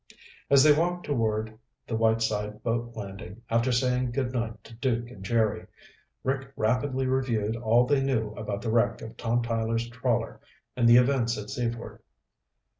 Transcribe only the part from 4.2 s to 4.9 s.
night to